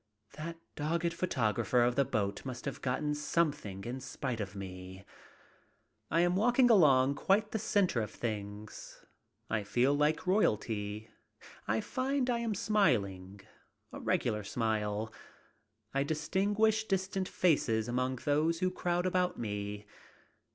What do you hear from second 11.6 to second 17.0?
I find I am smiling. A regular smile. I distinguish